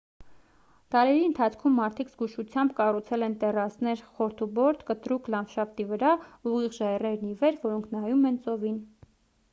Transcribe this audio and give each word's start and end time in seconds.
դարերի 0.93 1.19
ընթացքում 1.25 1.75
մարդիկ 1.79 2.09
զգուշությամբ 2.13 2.73
կառուցել 2.79 3.27
են 3.27 3.37
տեռասներ 3.43 4.03
խորդուբորդ 4.17 4.83
կտրուկ 4.89 5.31
լանդշաֆտի 5.35 5.89
վրա 5.93 6.17
ուղիղ 6.55 6.77
ժայռերն 6.81 7.33
ի 7.35 7.39
վեր 7.45 7.65
որոնք 7.69 7.93
նայում 7.97 8.29
են 8.33 8.45
ծովին 8.49 8.85